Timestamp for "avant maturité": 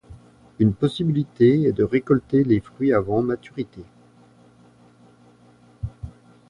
2.91-3.83